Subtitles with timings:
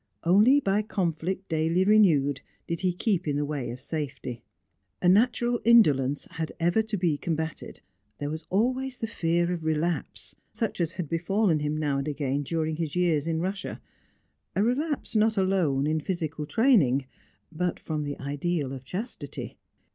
[0.23, 4.41] Only by conflict daily renewed did he keep in the way of safety;
[4.99, 7.81] a natural indolence had ever to be combated;
[8.17, 12.41] there was always the fear of relapse, such as had befallen him now and again
[12.41, 13.79] during his years in Russia;
[14.55, 17.05] a relapse not alone in physical training,
[17.51, 19.59] but from the ideal of chastity.